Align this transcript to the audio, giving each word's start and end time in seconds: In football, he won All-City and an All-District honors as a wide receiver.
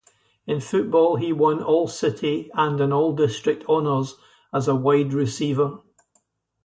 In 0.47 0.61
football, 0.61 1.17
he 1.17 1.31
won 1.31 1.61
All-City 1.61 2.49
and 2.55 2.81
an 2.81 2.91
All-District 2.91 3.63
honors 3.69 4.17
as 4.51 4.67
a 4.67 4.73
wide 4.73 5.13
receiver. 5.13 5.77